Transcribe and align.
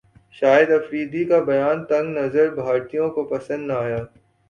شاہد 0.35 0.69
افریدی 0.73 1.23
کا 1.25 1.39
بیان 1.49 1.77
تنگ 1.89 2.07
نظر 2.17 2.47
بھارتیوں 2.55 3.09
کو 3.15 3.21
پسند 3.31 3.61
نہ 3.67 3.73
ایا 3.83 4.01